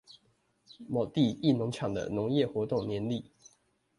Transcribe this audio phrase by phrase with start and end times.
[0.87, 3.23] 某地一農場的農業活動年曆